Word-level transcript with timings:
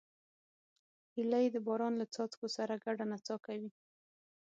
هیلۍ 1.13 1.45
د 1.51 1.57
باران 1.67 1.93
له 1.97 2.05
څاڅکو 2.13 2.47
سره 2.57 2.73
ګډه 2.85 3.05
نڅا 3.11 3.35
کوي 3.45 3.69